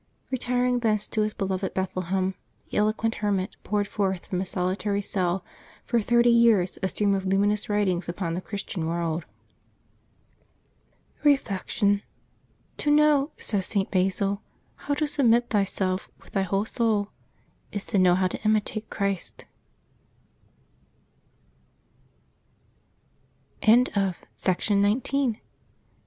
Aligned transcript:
Re 0.31 0.39
tiring 0.39 0.79
thence 0.79 1.05
to 1.09 1.21
his 1.21 1.35
beloved 1.35 1.75
Bethlehem, 1.75 2.33
the 2.71 2.77
eloquent 2.77 3.13
her 3.21 3.31
mit 3.31 3.55
poured 3.63 3.87
forth 3.87 4.25
from 4.25 4.39
his 4.39 4.49
solitary 4.49 4.99
cell 5.03 5.45
for 5.83 6.01
thirty 6.01 6.31
years 6.31 6.79
a 6.81 6.87
stream 6.87 7.13
of 7.13 7.27
luminous 7.27 7.69
writings 7.69 8.09
upon 8.09 8.33
the 8.33 8.41
Christian 8.41 8.87
world. 8.87 9.25
OcTOBEB 11.19 11.23
2] 11.23 11.29
LIVES 11.29 11.41
OF 11.41 11.45
THE 11.45 11.49
SAINTS 11.51 11.77
327 11.99 12.01
Reflection. 12.01 12.01
—"To 12.79 12.91
know/* 12.91 13.31
says 13.37 13.65
St. 13.67 13.91
Basil," 13.91 14.41
how 14.87 14.93
to 14.95 15.05
sub 15.05 15.25
mit 15.27 15.49
thyself 15.51 16.09
with 16.23 16.31
thy 16.33 16.41
whole 16.41 16.65
soul, 16.65 17.09
is 17.71 17.85
to 17.85 17.99
know 17.99 18.15
how 18.15 18.27
to 18.27 18.43
imitate 18.43 18.89
Christ/^ 18.89 19.45
October 23.63 25.37
i. 25.37 25.41